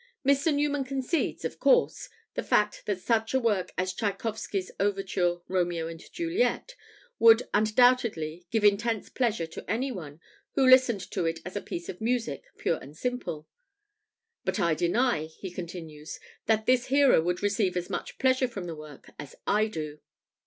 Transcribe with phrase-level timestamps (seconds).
[0.27, 0.51] Mr.
[0.51, 5.99] Newman concedes, of course, the fact that such a work as Tschaikowsky's overture, "Romeo and
[6.11, 6.73] Juliet,"
[7.19, 10.19] would undoubtedly "give intense pleasure to any one
[10.53, 13.47] who listened to it as a piece of music, pure and simple."
[14.43, 18.75] "But I deny," he continues, "that this hearer would receive as much pleasure from the
[18.75, 19.99] work as I do.